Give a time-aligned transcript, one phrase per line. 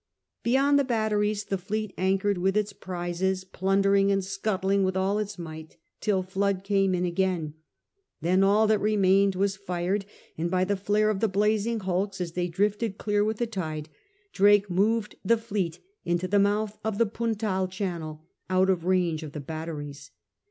[0.41, 5.37] Beyond the batteries the fleet anchored with its prizes, plundering and scuttling with all its
[5.37, 7.53] might, till the flood came in again.
[8.19, 10.07] Then all that remained were fired,
[10.39, 13.89] and by the flare of the blazing hulks as they drifted clear with the tide,
[14.33, 19.33] Drake moved the fleet into the mouth of the Puntal channel out of range of
[19.33, 20.09] the batteries.